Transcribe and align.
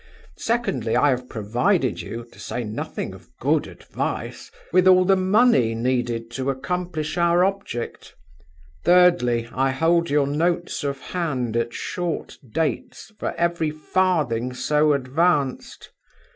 Secondly, 0.39 0.95
I 0.97 1.11
have 1.11 1.29
provided 1.29 2.01
you 2.01 2.25
(to 2.31 2.39
say 2.39 2.63
nothing 2.63 3.13
of 3.13 3.29
good 3.39 3.67
advice) 3.67 4.49
with 4.73 4.87
all 4.87 5.05
the 5.05 5.15
money 5.15 5.75
needed 5.75 6.31
to 6.31 6.49
accomplish 6.49 7.19
our 7.19 7.45
object. 7.45 8.15
Thirdly, 8.83 9.47
I 9.53 9.69
hold 9.69 10.09
your 10.09 10.25
notes 10.25 10.83
of 10.83 10.99
hand, 10.99 11.55
at 11.55 11.75
short 11.75 12.39
dates, 12.51 13.11
for 13.19 13.33
every 13.33 13.69
farthing 13.69 14.53
so 14.55 14.93
advanced. 14.93 15.91